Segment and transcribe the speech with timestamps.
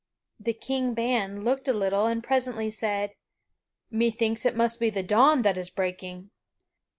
[0.39, 3.13] Then King Ban looked a little and presently said:
[3.91, 6.31] "Methinks it must be the dawn that is breaking."